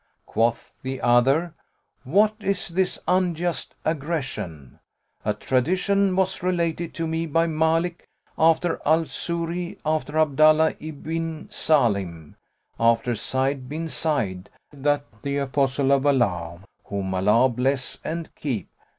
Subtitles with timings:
[0.25, 1.53] Quoth the other,
[2.03, 4.79] "What is this unjust aggression?
[5.23, 7.99] A tradition was related to me by Mαlik[FN#117]
[8.39, 12.33] after Al Zuhri, after Abdallah ibn Sαlim,
[12.79, 18.69] after Sa'νd bin Zayd, that the Apostle of Allah (whom Allah bless and keep!)